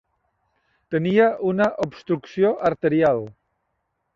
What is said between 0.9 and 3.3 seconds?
Tenia una obstrucció arterial.